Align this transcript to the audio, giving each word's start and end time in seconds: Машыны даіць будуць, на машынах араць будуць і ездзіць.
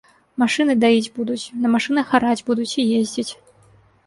Машыны 0.43 0.75
даіць 0.83 1.11
будуць, 1.19 1.43
на 1.67 1.75
машынах 1.75 2.07
араць 2.19 2.41
будуць 2.49 2.67
і 2.81 2.89
ездзіць. 3.03 3.29